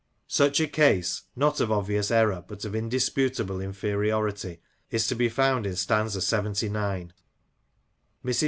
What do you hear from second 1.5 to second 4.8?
of obvious error, but of indisputable inferiority—